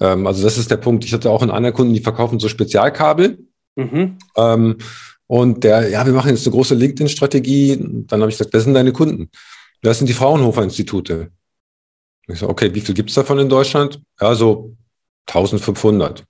[0.00, 1.04] Ähm, also das ist der Punkt.
[1.04, 3.38] Ich hatte auch einen anderen Kunden, die verkaufen so Spezialkabel.
[3.76, 4.18] Mhm.
[4.36, 4.76] Ähm,
[5.28, 7.76] und der, ja, wir machen jetzt eine große LinkedIn-Strategie.
[8.06, 9.30] Dann habe ich gesagt, wer sind deine Kunden?
[9.82, 11.30] Das sind die Fraunhofer-Institute.
[12.26, 14.00] Ich so, okay, wie viel gibt es davon in Deutschland?
[14.20, 14.74] Ja, so
[15.26, 16.24] 1500.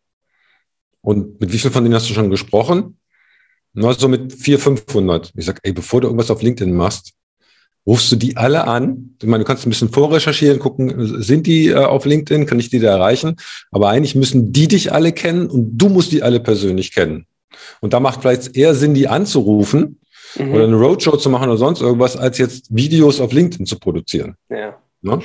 [1.00, 2.98] Und mit wie viel von denen hast du schon gesprochen?
[3.72, 5.32] Na, so mit 400, 500.
[5.36, 7.12] Ich sage, ey, bevor du irgendwas auf LinkedIn machst,
[7.86, 9.14] rufst du die alle an.
[9.22, 12.68] Ich meine, du kannst ein bisschen vorrecherchieren, gucken, sind die äh, auf LinkedIn, kann ich
[12.68, 13.36] die da erreichen?
[13.70, 17.26] Aber eigentlich müssen die dich alle kennen und du musst die alle persönlich kennen.
[17.80, 20.00] Und da macht vielleicht eher Sinn, die anzurufen
[20.36, 20.54] mhm.
[20.54, 24.36] oder eine Roadshow zu machen oder sonst irgendwas, als jetzt Videos auf LinkedIn zu produzieren.
[24.48, 24.76] Ja.
[25.02, 25.20] Ne?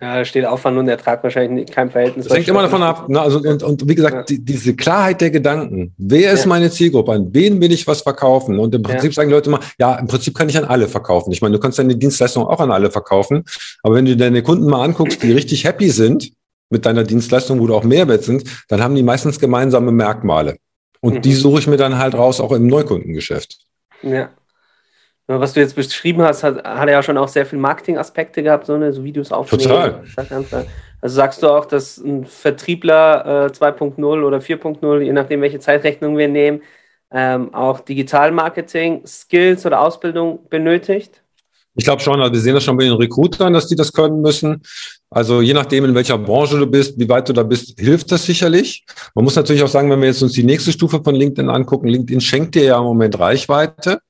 [0.00, 2.26] Ja, da steht Aufwand und Ertrag wahrscheinlich in keinem Verhältnis.
[2.26, 3.06] Das hängt immer davon ab.
[3.10, 3.20] Ne?
[3.20, 4.22] Also, und, und wie gesagt, ja.
[4.22, 5.92] die, diese Klarheit der Gedanken.
[5.98, 6.48] Wer ist ja.
[6.48, 7.12] meine Zielgruppe?
[7.12, 8.58] An wen will ich was verkaufen?
[8.58, 9.16] Und im Prinzip ja.
[9.16, 11.32] sagen Leute immer, ja, im Prinzip kann ich an alle verkaufen.
[11.32, 13.44] Ich meine, du kannst deine Dienstleistung auch an alle verkaufen.
[13.82, 16.32] Aber wenn du deine Kunden mal anguckst, die richtig happy sind
[16.70, 20.56] mit deiner Dienstleistung, wo du auch Mehrwert sind, dann haben die meistens gemeinsame Merkmale.
[21.00, 21.22] Und mhm.
[21.22, 23.58] die suche ich mir dann halt raus, auch im Neukundengeschäft.
[24.02, 24.30] Ja
[25.38, 28.66] was du jetzt beschrieben hast, hat, hat er ja schon auch sehr viele Marketing-Aspekte gehabt,
[28.66, 29.62] so, ne, so Videos aufnehmen.
[29.62, 30.66] Total.
[31.02, 36.18] Also sagst du auch, dass ein Vertriebler äh, 2.0 oder 4.0, je nachdem, welche Zeitrechnung
[36.18, 36.62] wir nehmen,
[37.12, 41.22] ähm, auch Digital-Marketing-Skills oder Ausbildung benötigt?
[41.80, 44.20] Ich glaube schon, also wir sehen das schon bei den Recruitern, dass die das können
[44.20, 44.60] müssen.
[45.08, 48.26] Also je nachdem, in welcher Branche du bist, wie weit du da bist, hilft das
[48.26, 48.84] sicherlich.
[49.14, 51.88] Man muss natürlich auch sagen, wenn wir jetzt uns die nächste Stufe von LinkedIn angucken,
[51.88, 54.00] LinkedIn schenkt dir ja im Moment Reichweite.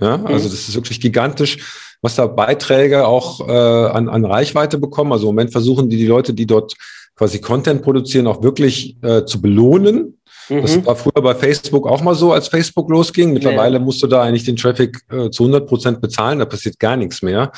[0.00, 0.26] Ja, mhm.
[0.28, 1.58] also das ist wirklich gigantisch,
[2.00, 5.12] was da Beiträge auch äh, an, an Reichweite bekommen.
[5.12, 6.72] Also im Moment versuchen die, die Leute, die dort
[7.14, 10.17] quasi Content produzieren, auch wirklich äh, zu belohnen.
[10.48, 10.62] Mhm.
[10.62, 13.32] Das war früher bei Facebook auch mal so, als Facebook losging.
[13.32, 13.82] Mittlerweile ja.
[13.82, 17.22] musst du da eigentlich den Traffic äh, zu 100 Prozent bezahlen, da passiert gar nichts
[17.22, 17.52] mehr.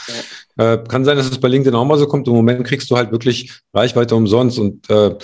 [0.57, 0.75] Ja.
[0.75, 2.27] Äh, kann sein, dass es bei LinkedIn auch mal so kommt.
[2.29, 4.59] Im Moment kriegst du halt wirklich Reichweite umsonst.
[4.59, 5.15] Und äh,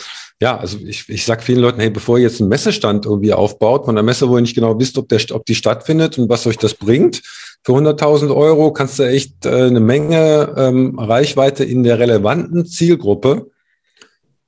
[0.41, 3.85] ja, also ich, ich sag vielen Leuten, hey, bevor ihr jetzt einen Messestand irgendwie aufbaut,
[3.85, 6.47] von einer Messe, wo ihr nicht genau wisst, ob, der, ob die stattfindet und was
[6.47, 7.23] euch das bringt,
[7.65, 13.51] für 100.000 Euro kannst du echt äh, eine Menge ähm, Reichweite in der relevanten Zielgruppe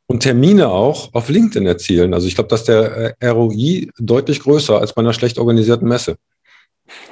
[0.08, 2.14] und Termine auch auf LinkedIn erzielen.
[2.14, 6.16] Also ich glaube, dass der äh, ROI deutlich größer als bei einer schlecht organisierten Messe.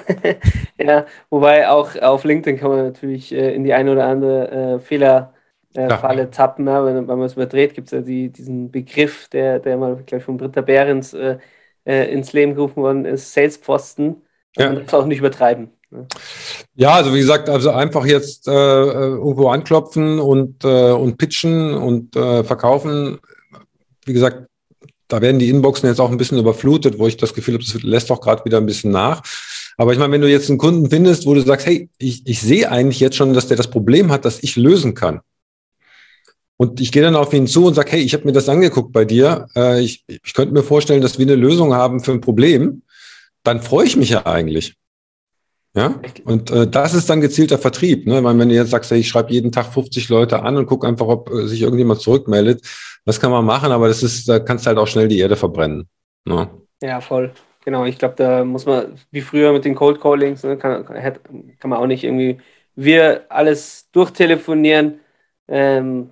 [0.78, 4.80] ja, wobei auch auf LinkedIn kann man natürlich äh, in die eine oder andere äh,
[4.80, 6.66] Fehlerfalle äh, tappen.
[6.66, 9.96] Ja, wenn, wenn man es überdreht, gibt es ja die, diesen Begriff, der, der mal,
[9.96, 11.36] glaube ich, von Britta Behrens äh,
[11.84, 14.22] äh, ins Leben gerufen worden ist, Salespfosten.
[14.56, 14.68] Ja.
[14.68, 15.70] Man darf es auch nicht übertreiben.
[16.74, 22.16] Ja, also wie gesagt, also einfach jetzt äh, irgendwo anklopfen und, äh, und pitchen und
[22.16, 23.18] äh, verkaufen.
[24.04, 24.48] Wie gesagt,
[25.08, 27.82] da werden die Inboxen jetzt auch ein bisschen überflutet, wo ich das Gefühl habe, das
[27.82, 29.22] lässt doch gerade wieder ein bisschen nach.
[29.76, 32.40] Aber ich meine, wenn du jetzt einen Kunden findest, wo du sagst, hey, ich, ich
[32.40, 35.20] sehe eigentlich jetzt schon, dass der das Problem hat, das ich lösen kann.
[36.56, 38.92] Und ich gehe dann auf ihn zu und sage, hey, ich habe mir das angeguckt
[38.92, 39.46] bei dir.
[39.54, 42.82] Äh, ich, ich könnte mir vorstellen, dass wir eine Lösung haben für ein Problem.
[43.42, 44.74] Dann freue ich mich ja eigentlich.
[45.76, 48.06] Ja, und äh, das ist dann gezielter Vertrieb.
[48.06, 48.24] Ne?
[48.24, 50.86] Weil wenn du jetzt sagst, hey, ich schreibe jeden Tag 50 Leute an und guck
[50.86, 52.62] einfach, ob äh, sich irgendjemand zurückmeldet,
[53.04, 55.36] das kann man machen, aber das ist, da kannst du halt auch schnell die Erde
[55.36, 55.86] verbrennen.
[56.24, 56.48] Ne?
[56.82, 57.30] Ja, voll.
[57.62, 61.70] Genau, ich glaube, da muss man, wie früher mit den Cold Callings, ne, kann, kann
[61.70, 62.38] man auch nicht irgendwie
[62.74, 65.00] wir alles durchtelefonieren.
[65.48, 66.10] Ähm,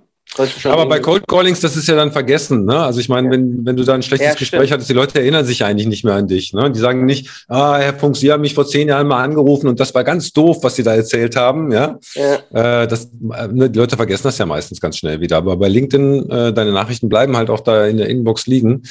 [0.64, 2.64] aber bei Cold Callings, das ist ja dann vergessen.
[2.64, 2.77] Ne?
[2.77, 3.33] Also ich meine, ja.
[3.33, 6.05] wenn, wenn du da ein schlechtes ja, Gespräch hattest, die Leute erinnern sich eigentlich nicht
[6.05, 6.53] mehr an dich.
[6.53, 6.70] Ne?
[6.70, 9.79] Die sagen nicht, ah, Herr Funk, Sie haben mich vor zehn Jahren mal angerufen und
[9.79, 11.70] das war ganz doof, was Sie da erzählt haben.
[11.73, 12.83] Ja, ja.
[12.83, 15.37] Äh, das, äh, ne, die Leute vergessen das ja meistens ganz schnell wieder.
[15.37, 18.83] Aber bei LinkedIn, äh, deine Nachrichten bleiben halt auch da in der Inbox liegen.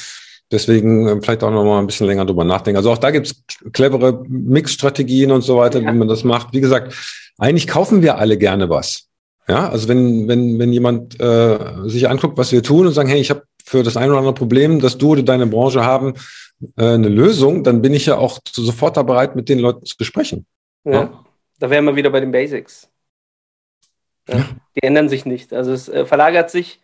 [0.51, 2.77] Deswegen äh, vielleicht auch noch mal ein bisschen länger drüber nachdenken.
[2.77, 6.53] Also auch da gibt's clevere Mixstrategien und so weiter, wie man das macht.
[6.53, 6.93] Wie gesagt,
[7.37, 9.07] eigentlich kaufen wir alle gerne was.
[9.47, 13.19] Ja, also wenn, wenn, wenn jemand äh, sich anguckt, was wir tun und sagen, hey,
[13.19, 16.13] ich habe für das ein oder andere Problem, das du oder deine Branche haben,
[16.77, 20.01] äh, eine Lösung, dann bin ich ja auch sofort da bereit, mit den Leuten zu
[20.03, 20.45] sprechen.
[20.85, 21.25] Ja, ja?
[21.59, 22.89] da wären wir wieder bei den Basics.
[24.27, 24.49] Ja, ja.
[24.75, 25.53] Die ändern sich nicht.
[25.53, 26.79] Also es äh, verlagert sich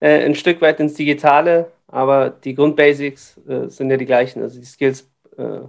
[0.00, 4.42] äh, ein Stück weit ins Digitale, aber die Grundbasics äh, sind ja die gleichen.
[4.42, 5.60] Also die Skills äh,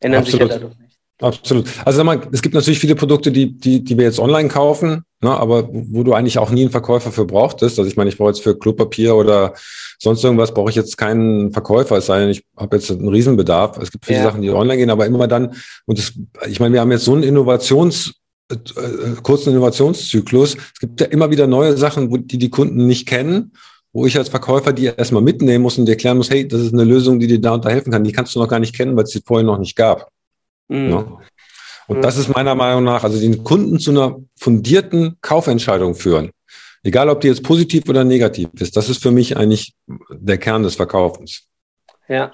[0.00, 0.26] ändern Absolut.
[0.26, 0.93] sich ja dadurch nicht.
[1.20, 1.66] Absolut.
[1.84, 5.04] Also sag mal, es gibt natürlich viele Produkte, die, die, die wir jetzt online kaufen,
[5.20, 7.78] ne, aber wo du eigentlich auch nie einen Verkäufer für brauchtest.
[7.78, 9.54] Also ich meine, ich brauche jetzt für Klopapier oder
[10.00, 13.78] sonst irgendwas, brauche ich jetzt keinen Verkäufer, es sei denn, ich habe jetzt einen Riesenbedarf.
[13.78, 14.24] Es gibt viele ja.
[14.24, 15.54] Sachen, die online gehen, aber immer dann,
[15.86, 16.14] und das,
[16.48, 18.14] ich meine, wir haben jetzt so einen Innovations-
[18.50, 20.56] äh, äh, kurzen Innovationszyklus.
[20.74, 23.52] Es gibt ja immer wieder neue Sachen, wo, die die Kunden nicht kennen,
[23.92, 26.84] wo ich als Verkäufer die erstmal mitnehmen muss und erklären muss, hey, das ist eine
[26.84, 28.04] Lösung, die dir da und da helfen kann.
[28.04, 30.10] Die kannst du noch gar nicht kennen, weil es sie vorher noch nicht gab.
[30.68, 30.88] Mhm.
[30.88, 31.18] Ne?
[31.86, 32.02] Und mhm.
[32.02, 36.30] das ist meiner Meinung nach, also den Kunden zu einer fundierten Kaufentscheidung führen.
[36.82, 38.76] Egal, ob die jetzt positiv oder negativ ist.
[38.76, 39.74] Das ist für mich eigentlich
[40.10, 41.48] der Kern des Verkaufens.
[42.08, 42.32] Ja,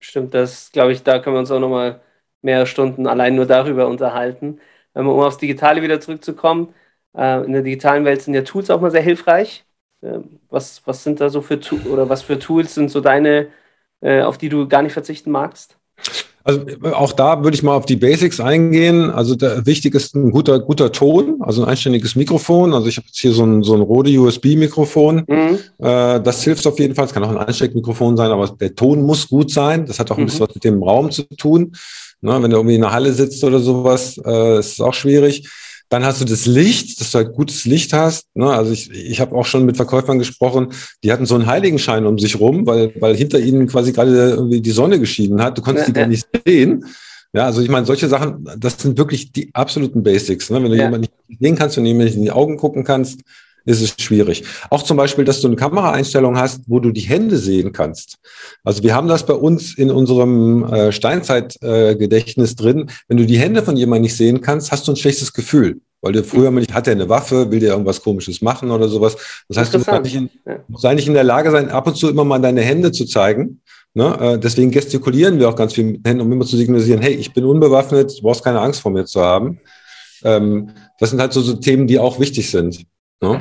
[0.00, 0.34] stimmt.
[0.34, 2.00] Das glaube ich, da können wir uns auch nochmal
[2.42, 4.60] mehrere Stunden allein nur darüber unterhalten.
[4.94, 6.74] Um aufs Digitale wieder zurückzukommen.
[7.16, 9.64] Äh, in der digitalen Welt sind ja Tools auch mal sehr hilfreich.
[10.02, 13.48] Ähm, was, was sind da so für oder was für Tools sind so deine,
[14.00, 15.78] äh, auf die du gar nicht verzichten magst?
[16.46, 19.10] Also auch da würde ich mal auf die Basics eingehen.
[19.10, 22.72] Also der, wichtig ist ein guter, guter Ton, also ein einständiges Mikrofon.
[22.72, 25.24] Also ich habe jetzt hier so ein, so ein Rode USB-Mikrofon.
[25.26, 25.58] Mhm.
[25.78, 27.06] Äh, das hilft auf jeden Fall.
[27.06, 29.86] Es kann auch ein Einsteckmikrofon sein, aber der Ton muss gut sein.
[29.86, 30.26] Das hat auch ein mhm.
[30.26, 31.72] bisschen was mit dem Raum zu tun.
[32.20, 35.48] Ne, wenn du irgendwie in der Halle sitzt oder sowas, äh, ist es auch schwierig.
[35.88, 38.26] Dann hast du das Licht, dass du halt gutes Licht hast.
[38.34, 38.50] Ne?
[38.50, 40.68] Also ich, ich habe auch schon mit Verkäufern gesprochen,
[41.04, 44.60] die hatten so einen Heiligenschein um sich rum, weil, weil hinter ihnen quasi gerade irgendwie
[44.60, 45.56] die Sonne geschieden hat.
[45.56, 46.84] Du konntest die gar nicht sehen.
[47.32, 50.50] Ja, also ich meine, solche Sachen, das sind wirklich die absoluten Basics.
[50.50, 50.62] Ne?
[50.62, 50.84] Wenn du ja.
[50.84, 53.20] jemanden nicht sehen kannst, wenn du jemanden in die Augen gucken kannst,
[53.66, 54.44] ist es schwierig.
[54.70, 58.16] Auch zum Beispiel, dass du eine Kameraeinstellung hast, wo du die Hände sehen kannst.
[58.64, 62.90] Also wir haben das bei uns in unserem äh, Steinzeitgedächtnis äh, drin.
[63.08, 65.80] Wenn du die Hände von jemandem nicht sehen kannst, hast du ein schlechtes Gefühl.
[66.00, 68.88] Weil du früher mal nicht, hat er eine Waffe, will dir irgendwas komisches machen oder
[68.88, 69.16] sowas.
[69.48, 70.30] Das heißt, du musst eigentlich, in,
[70.68, 73.60] musst eigentlich in der Lage sein, ab und zu immer mal deine Hände zu zeigen
[73.96, 74.14] Ne?
[74.20, 77.14] Äh, deswegen gestikulieren wir auch ganz viel mit den Händen, um immer zu signalisieren, hey,
[77.14, 79.58] ich bin unbewaffnet, du brauchst keine Angst vor mir zu haben.
[80.22, 80.68] Ähm,
[81.00, 82.84] das sind halt so, so Themen, die auch wichtig sind.
[83.22, 83.40] Ne?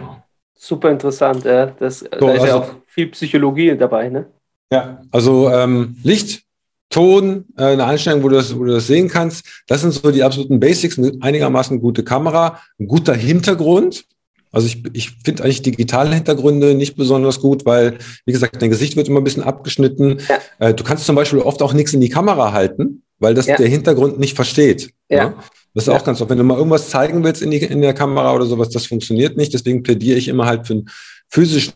[0.58, 1.68] Super interessant, ja.
[1.68, 4.26] Das, so, da ist also, ja auch viel Psychologie dabei, ne?
[4.72, 6.44] Ja, also ähm, Licht,
[6.90, 9.46] Ton, äh, eine Einstellung, wo du, das, wo du das sehen kannst.
[9.68, 10.98] Das sind so die absoluten Basics.
[10.98, 14.06] Eine einigermaßen gute Kamera, ein guter Hintergrund.
[14.52, 18.96] Also ich, ich finde eigentlich digitale Hintergründe nicht besonders gut, weil, wie gesagt, dein Gesicht
[18.96, 20.22] wird immer ein bisschen abgeschnitten.
[20.30, 20.70] Ja.
[20.70, 23.58] Äh, du kannst zum Beispiel oft auch nichts in die Kamera halten, weil das ja.
[23.58, 24.92] der Hintergrund nicht versteht.
[25.10, 25.18] Ja.
[25.18, 25.34] ja?
[25.76, 26.30] Das ist auch ganz oft.
[26.30, 29.38] Wenn du mal irgendwas zeigen willst in, die, in der Kamera oder sowas, das funktioniert
[29.38, 29.54] nicht.
[29.54, 30.90] Deswegen plädiere ich immer halt für einen
[31.30, 31.74] physischen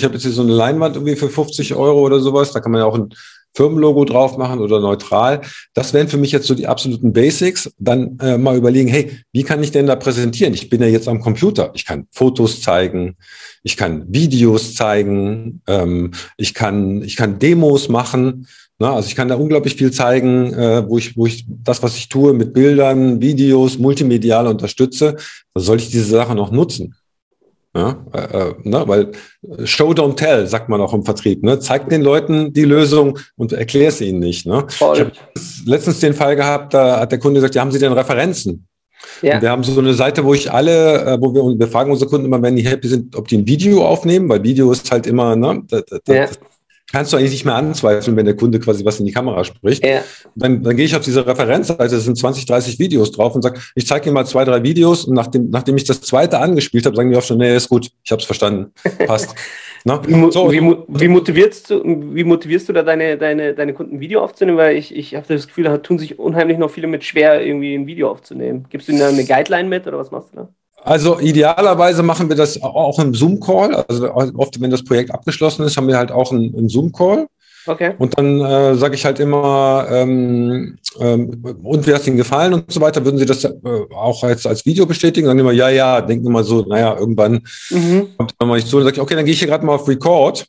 [0.00, 2.52] ich habe jetzt hier so eine Leinwand irgendwie für 50 Euro oder sowas.
[2.52, 3.10] Da kann man ja auch ein
[3.54, 5.42] Firmenlogo drauf machen oder neutral.
[5.74, 7.70] Das wären für mich jetzt so die absoluten Basics.
[7.78, 10.54] Dann äh, mal überlegen, hey, wie kann ich denn da präsentieren?
[10.54, 11.70] Ich bin ja jetzt am Computer.
[11.74, 13.16] Ich kann Fotos zeigen,
[13.62, 18.46] ich kann Videos zeigen, ähm, ich kann, ich kann Demos machen.
[18.80, 21.96] Na, also ich kann da unglaublich viel zeigen, äh, wo ich, wo ich das, was
[21.96, 25.16] ich tue, mit Bildern, Videos, multimedial unterstütze.
[25.52, 26.94] Da soll ich diese Sache noch nutzen.
[27.76, 29.12] Ja, äh, äh, ne, weil
[29.64, 31.42] Show don't tell, sagt man auch im Vertrieb.
[31.44, 31.60] Ne?
[31.60, 34.46] Zeig den Leuten die Lösung und erklär es ihnen nicht.
[34.46, 34.66] Ne?
[34.68, 35.12] Ich habe
[35.66, 38.66] letztens den Fall gehabt, da hat der Kunde gesagt, ja, haben Sie denn Referenzen?
[39.22, 39.40] Ja.
[39.40, 42.26] wir haben so eine Seite, wo ich alle, äh, wo wir, wir fragen unsere Kunden
[42.26, 45.36] immer, wenn die happy sind, ob die ein Video aufnehmen, weil Video ist halt immer,
[45.36, 46.26] ne, das, das, ja.
[46.26, 46.38] das
[46.92, 49.84] kannst du eigentlich nicht mehr anzweifeln, wenn der Kunde quasi was in die Kamera spricht.
[49.84, 50.02] Ja.
[50.34, 53.60] Dann, dann gehe ich auf diese Referenzseite, da sind 20, 30 Videos drauf und sage,
[53.74, 56.96] ich zeige Ihnen mal zwei, drei Videos und nachdem, nachdem ich das zweite angespielt habe,
[56.96, 58.72] sagen die auch schon, nee, ist gut, ich habe es verstanden,
[59.06, 59.34] passt.
[59.84, 60.06] Na?
[60.06, 61.82] Wie, so, wie, wie, motivierst du,
[62.14, 64.58] wie motivierst du da deine, deine, deine Kunden ein Video aufzunehmen?
[64.58, 67.74] Weil ich, ich habe das Gefühl, da tun sich unheimlich noch viele mit schwer, irgendwie
[67.74, 68.66] ein Video aufzunehmen.
[68.68, 70.48] Gibst du ihnen da eine Guideline mit oder was machst du da?
[70.84, 73.84] Also idealerweise machen wir das auch im Zoom-Call.
[73.88, 77.26] Also oft, wenn das Projekt abgeschlossen ist, haben wir halt auch einen, einen Zoom-Call.
[77.66, 77.94] Okay.
[77.98, 82.54] Und dann äh, sage ich halt immer, ähm, ähm, und wie hat es Ihnen gefallen
[82.54, 83.52] und so weiter, würden Sie das äh,
[83.94, 85.26] auch als, als Video bestätigen?
[85.26, 88.08] Dann immer, ja, ja, denken immer so, naja, irgendwann mhm.
[88.16, 88.78] kommt dann mal nicht so.
[88.78, 90.46] Dann sage ich, okay, dann gehe ich hier gerade mal auf Record.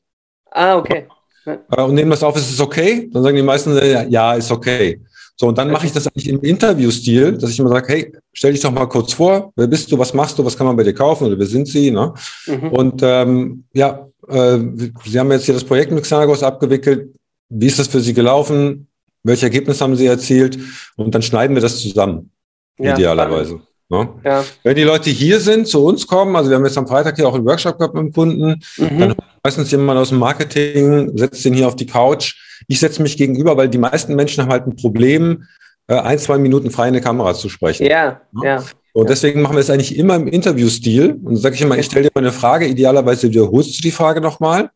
[0.51, 1.07] Ah, okay.
[1.45, 3.09] Äh, und nehmen das auf, ist es okay?
[3.11, 3.77] Dann sagen die meisten,
[4.09, 5.01] ja, ist okay.
[5.41, 8.51] So, und dann mache ich das eigentlich im Interviewstil, dass ich immer sage, hey, stell
[8.51, 10.83] dich doch mal kurz vor, wer bist du, was machst du, was kann man bei
[10.83, 11.89] dir kaufen oder wer sind sie?
[11.89, 12.13] Ne?
[12.45, 12.67] Mhm.
[12.69, 14.59] Und ähm, ja, äh,
[15.03, 17.09] Sie haben jetzt hier das Projekt mit Xanagos abgewickelt.
[17.49, 18.85] Wie ist das für Sie gelaufen?
[19.23, 20.59] Welche Ergebnisse haben Sie erzielt?
[20.95, 22.29] Und dann schneiden wir das zusammen,
[22.77, 23.61] ja, idealerweise.
[23.89, 24.09] Ne?
[24.23, 24.43] Ja.
[24.61, 27.27] Wenn die Leute hier sind, zu uns kommen, also wir haben jetzt am Freitag hier
[27.27, 28.99] auch einen Workshop gehabt mit dem Kunden, mhm.
[28.99, 32.35] dann meistens jemand aus dem Marketing, setzt den hier auf die Couch
[32.71, 35.43] ich setze mich gegenüber, weil die meisten Menschen haben halt ein Problem,
[35.87, 37.85] äh, ein, zwei Minuten frei in der Kamera zu sprechen.
[37.85, 38.63] Ja, ja.
[38.93, 41.19] Und deswegen machen wir es eigentlich immer im Interviewstil.
[41.23, 44.21] Und sage ich immer, ich stelle dir mal eine Frage, idealerweise wiederholst du die Frage
[44.21, 44.69] nochmal.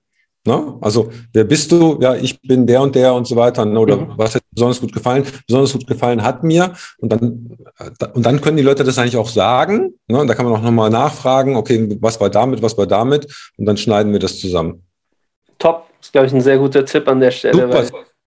[0.46, 0.78] Ne?
[0.82, 1.98] Also, wer bist du?
[2.02, 3.66] Ja, ich bin der und der und so weiter.
[3.66, 3.80] Ne?
[3.80, 4.14] Oder mhm.
[4.18, 5.26] was hat besonders gut gefallen?
[5.48, 6.74] Besonders gut gefallen hat mir.
[7.00, 9.94] Und dann, äh, und dann können die Leute das eigentlich auch sagen.
[10.08, 10.20] Ne?
[10.20, 13.28] Und da kann man auch nochmal nachfragen, okay, was war damit, was war damit?
[13.58, 14.84] Und dann schneiden wir das zusammen.
[15.60, 15.88] Top.
[16.06, 17.62] Das ist, glaube ich, ein sehr guter Tipp an der Stelle.
[17.64, 17.86] Super,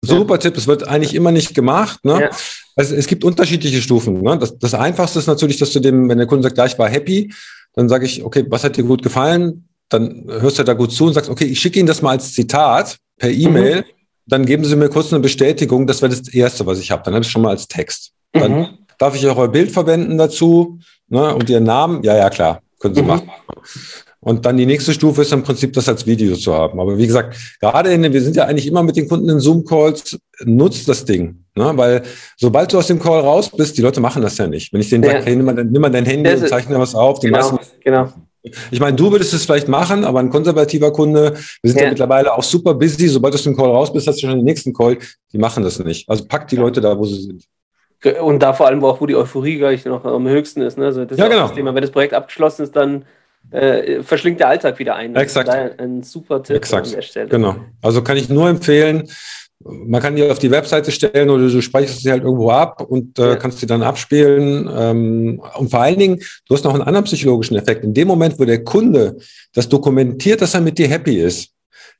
[0.01, 0.39] super.
[0.39, 0.57] Tipp.
[0.57, 2.03] Es wird eigentlich immer nicht gemacht.
[2.03, 2.21] Ne?
[2.23, 2.29] Ja.
[2.75, 4.21] Also es gibt unterschiedliche Stufen.
[4.21, 4.37] Ne?
[4.37, 6.89] Das, das Einfachste ist natürlich, dass du dem, wenn der Kunde sagt, ja, ich war
[6.89, 7.33] happy,
[7.73, 9.69] dann sage ich, okay, was hat dir gut gefallen?
[9.87, 12.33] Dann hörst du da gut zu und sagst, okay, ich schicke Ihnen das mal als
[12.33, 13.77] Zitat per E-Mail.
[13.77, 13.85] Mhm.
[14.25, 15.87] Dann geben Sie mir kurz eine Bestätigung.
[15.87, 17.03] Das wäre das Erste, was ich habe.
[17.03, 18.11] Dann habe ich es schon mal als Text.
[18.33, 18.67] Dann mhm.
[18.97, 21.33] darf ich auch euer Bild verwenden dazu ne?
[21.33, 22.03] und Ihren Namen.
[22.03, 23.07] Ja, ja, klar, können Sie mhm.
[23.07, 23.31] machen.
[24.23, 26.79] Und dann die nächste Stufe ist im Prinzip, das als Video zu haben.
[26.79, 30.19] Aber wie gesagt, gerade in, wir sind ja eigentlich immer mit den Kunden in Zoom-Calls,
[30.45, 31.43] nutzt das Ding.
[31.55, 31.71] Ne?
[31.75, 32.03] Weil
[32.37, 34.71] sobald du aus dem Call raus bist, die Leute machen das ja nicht.
[34.71, 35.13] Wenn ich denen ja.
[35.13, 37.59] sage, hey, nimm mal, nimm mal dein Handy und zeichne was auf, die genau, meisten.
[37.83, 38.13] Genau.
[38.71, 41.85] Ich meine, du würdest es vielleicht machen, aber ein konservativer Kunde, wir sind ja.
[41.85, 41.89] ja.
[41.89, 44.45] mittlerweile auch super busy, sobald du aus dem Call raus bist, hast du schon den
[44.45, 44.97] nächsten Call,
[45.33, 46.07] die machen das nicht.
[46.07, 47.47] Also pack die Leute da, wo sie sind.
[48.19, 50.77] Und da vor allem auch, wo die Euphorie gleich noch am höchsten ist.
[50.77, 50.85] Ne?
[50.85, 51.43] Also das ja, ist genau.
[51.47, 51.75] das Thema.
[51.75, 53.05] Wenn das Projekt abgeschlossen ist, dann
[53.49, 55.15] äh, verschlingt der Alltag wieder ein.
[55.15, 55.49] Exakt.
[55.49, 56.87] Ein, ein super Tipp Exakt.
[56.87, 57.27] an der Stelle.
[57.29, 57.55] Genau.
[57.81, 59.09] Also kann ich nur empfehlen,
[59.63, 63.19] man kann die auf die Webseite stellen oder du speicherst sie halt irgendwo ab und
[63.19, 63.35] äh, ja.
[63.35, 64.69] kannst sie dann abspielen.
[64.75, 67.83] Ähm, und vor allen Dingen, du hast noch einen anderen psychologischen Effekt.
[67.83, 69.17] In dem Moment, wo der Kunde
[69.53, 71.51] das dokumentiert, dass er mit dir happy ist,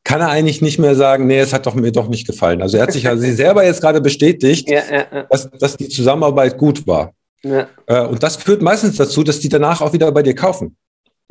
[0.04, 2.62] kann er eigentlich nicht mehr sagen, nee, es hat doch mir doch nicht gefallen.
[2.62, 5.90] Also er hat sich ja sich selber jetzt gerade bestätigt, ja, ja, Dass, dass die
[5.90, 7.14] Zusammenarbeit gut war.
[7.44, 10.76] Äh, und das führt meistens dazu, dass die danach auch wieder bei dir kaufen.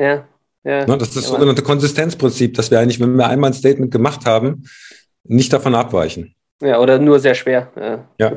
[0.01, 0.25] Ja.
[0.65, 0.87] ja.
[0.87, 4.25] Ne, das ist das sogenannte Konsistenzprinzip, dass wir eigentlich, wenn wir einmal ein Statement gemacht
[4.25, 4.65] haben,
[5.25, 6.35] nicht davon abweichen.
[6.63, 7.71] Ja, oder nur sehr schwer.
[7.77, 8.33] Ja, ja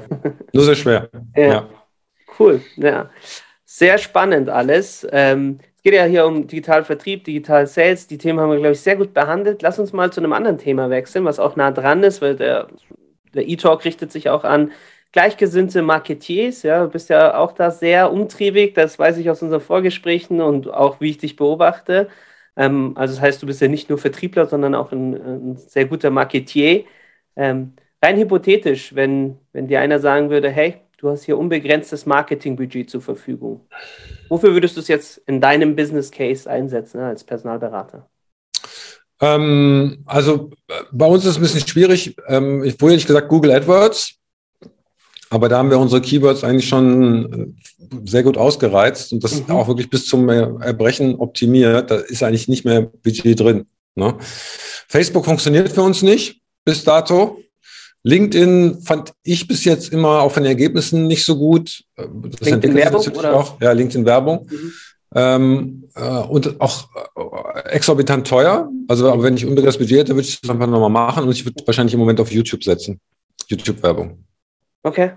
[0.54, 1.10] nur sehr schwer.
[1.36, 1.48] ja.
[1.48, 1.70] ja.
[2.38, 3.10] Cool, ja.
[3.64, 5.08] Sehr spannend alles.
[5.12, 8.08] Ähm, geht ja hier um Digital Vertrieb, Digital Sales.
[8.08, 9.62] Die Themen haben wir, glaube ich, sehr gut behandelt.
[9.62, 12.68] Lass uns mal zu einem anderen Thema wechseln, was auch nah dran ist, weil der,
[13.34, 14.72] der E-Talk richtet sich auch an
[15.14, 16.64] gleichgesinnte Marketiers.
[16.64, 20.68] Ja, du bist ja auch da sehr umtriebig, das weiß ich aus unseren Vorgesprächen und
[20.68, 22.10] auch wie ich dich beobachte.
[22.58, 25.86] Ähm, also das heißt, du bist ja nicht nur Vertriebler, sondern auch ein, ein sehr
[25.86, 26.84] guter Marketier.
[27.36, 27.74] Ähm,
[28.04, 33.02] rein hypothetisch, wenn, wenn dir einer sagen würde, hey, du hast hier unbegrenztes Marketingbudget zur
[33.02, 33.68] Verfügung.
[34.30, 38.10] Wofür würdest du es jetzt in deinem Business Case einsetzen ne, als Personalberater?
[39.22, 40.50] Ähm, also
[40.92, 42.16] bei uns ist es ein bisschen schwierig.
[42.28, 44.20] Ähm, ich vorher nicht gesagt Google AdWords,
[45.34, 49.56] aber da haben wir unsere Keywords eigentlich schon äh, sehr gut ausgereizt und das mhm.
[49.56, 51.90] auch wirklich bis zum Erbrechen optimiert.
[51.90, 53.66] Da ist eigentlich nicht mehr Budget drin.
[53.96, 54.16] Ne?
[54.88, 57.40] Facebook funktioniert für uns nicht bis dato.
[58.04, 61.84] LinkedIn fand ich bis jetzt immer auch von den Ergebnissen nicht so gut.
[61.96, 63.36] Das LinkedIn Werbung oder?
[63.36, 63.60] Auch.
[63.60, 64.48] Ja, LinkedIn Werbung.
[64.52, 64.74] Mhm.
[65.16, 68.70] Ähm, äh, und auch äh, exorbitant teuer.
[68.88, 71.44] Also, aber wenn ich unbegrenztes Budget hätte, würde ich das einfach nochmal machen und ich
[71.44, 73.00] würde wahrscheinlich im Moment auf YouTube setzen.
[73.50, 74.24] YouTube-Werbung.
[74.84, 75.14] Okay.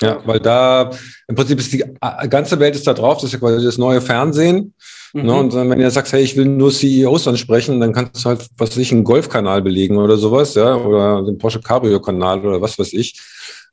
[0.00, 0.90] Ja, weil da
[1.28, 1.84] im Prinzip ist die
[2.28, 4.74] ganze Welt ist da drauf, das ist ja quasi das neue Fernsehen.
[5.12, 5.22] Ne?
[5.22, 5.26] Mhm.
[5.26, 5.34] Ne?
[5.34, 8.48] Und dann, wenn du sagst, hey, ich will nur CEOs ansprechen, dann kannst du halt,
[8.56, 12.78] was weiß ich, einen Golfkanal belegen oder sowas, ja, oder den Porsche Cabrio-Kanal oder was
[12.78, 13.20] weiß ich.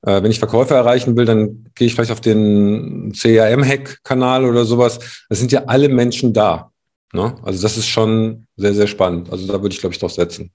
[0.01, 4.99] Äh, wenn ich Verkäufer erreichen will, dann gehe ich vielleicht auf den CRM-Hack-Kanal oder sowas.
[5.29, 6.71] Da sind ja alle Menschen da.
[7.13, 7.35] Ne?
[7.43, 9.31] Also das ist schon sehr, sehr spannend.
[9.31, 10.51] Also da würde ich, glaube ich, drauf setzen.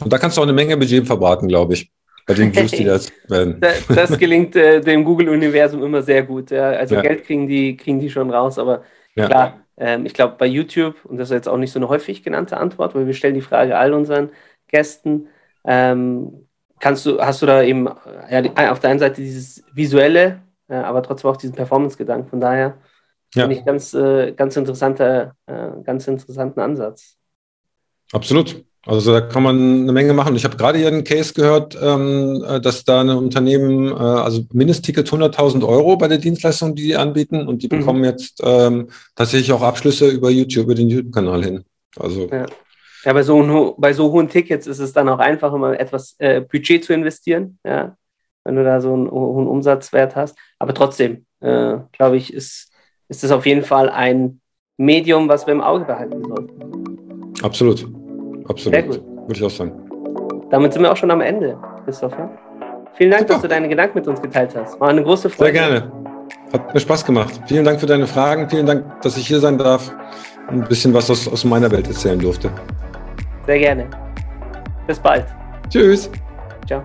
[0.00, 1.90] Und da kannst du auch eine Menge Budget verbraten, glaube ich.
[2.26, 3.60] Bei den Views, die das werden.
[3.60, 6.50] Das, das gelingt äh, dem Google-Universum immer sehr gut.
[6.50, 6.70] Ja.
[6.70, 7.02] Also ja.
[7.02, 8.82] Geld kriegen die, kriegen die schon raus, aber
[9.14, 9.26] ja.
[9.26, 12.22] klar, ähm, ich glaube bei YouTube, und das ist jetzt auch nicht so eine häufig
[12.22, 14.30] genannte Antwort, weil wir stellen die Frage all unseren
[14.68, 15.28] Gästen,
[15.64, 16.46] ähm,
[16.78, 17.88] kannst du, hast du da eben
[18.30, 22.28] ja, auf der einen Seite dieses visuelle, äh, aber trotzdem auch diesen Performance-Gedanken.
[22.28, 22.78] Von daher
[23.32, 27.16] finde ich ganz, äh, ganz interessanter, äh, ganz interessanten Ansatz.
[28.12, 28.64] Absolut.
[28.84, 30.34] Also da kann man eine Menge machen.
[30.34, 34.42] Ich habe gerade hier einen Case gehört, ähm, äh, dass da ein Unternehmen, äh, also
[34.52, 37.78] Mindestticket 100.000 Euro bei der Dienstleistung, die die anbieten und die mhm.
[37.78, 41.64] bekommen jetzt ähm, tatsächlich auch Abschlüsse über YouTube, über den YouTube-Kanal hin.
[41.96, 42.46] Also ja.
[43.04, 46.40] ja, bei, so, bei so hohen Tickets ist es dann auch einfach, immer etwas äh,
[46.40, 47.96] Budget zu investieren, ja,
[48.42, 50.36] wenn du da so einen hohen Umsatzwert hast.
[50.58, 52.72] Aber trotzdem, äh, glaube ich, ist,
[53.08, 54.40] ist das auf jeden Fall ein
[54.76, 57.34] Medium, was wir im Auge behalten sollten.
[57.42, 57.86] Absolut.
[58.52, 58.74] Absolut.
[58.74, 59.02] Sehr gut.
[59.06, 59.72] Würde ich auch sagen.
[60.50, 62.30] Damit sind wir auch schon am Ende, Christopher.
[62.94, 63.34] Vielen Dank, Super.
[63.34, 64.78] dass du deine Gedanken mit uns geteilt hast.
[64.78, 65.52] War eine große Freude.
[65.52, 65.92] Sehr gerne.
[66.52, 67.40] Hat mir Spaß gemacht.
[67.46, 68.48] Vielen Dank für deine Fragen.
[68.50, 69.90] Vielen Dank, dass ich hier sein darf
[70.50, 72.50] und ein bisschen was aus, aus meiner Welt erzählen durfte.
[73.46, 73.86] Sehr gerne.
[74.86, 75.24] Bis bald.
[75.70, 76.10] Tschüss.
[76.66, 76.82] Ciao.